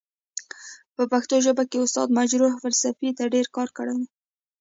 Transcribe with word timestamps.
په 0.95 1.03
پښتو 1.11 1.35
ژبه 1.45 1.63
کې 1.69 1.77
استاد 1.85 2.07
مجرح 2.19 2.53
فلسفې 2.63 3.09
ته 3.17 3.23
ډير 3.33 3.47
کار 3.55 3.69
کړی 3.77 3.93
دی. 3.99 4.07